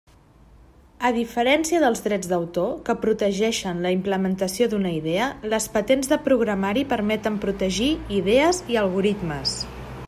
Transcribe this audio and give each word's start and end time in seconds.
A 1.09 1.09
diferència 1.17 1.81
dels 1.83 2.01
drets 2.05 2.31
d'autor, 2.31 2.71
que 2.87 2.95
protegeixen 3.03 3.83
la 3.87 3.91
implementació 3.97 4.69
d'una 4.73 4.95
idea, 5.01 5.29
les 5.53 5.69
patents 5.77 6.11
de 6.15 6.21
programari 6.31 6.87
permeten 6.97 7.41
protegir 7.47 7.93
idees 8.23 8.67
i 8.75 8.83
algoritmes. 8.85 9.59